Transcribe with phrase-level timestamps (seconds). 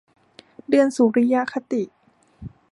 [0.69, 1.83] เดือนสุริยคติ